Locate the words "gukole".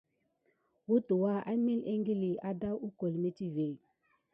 2.83-3.17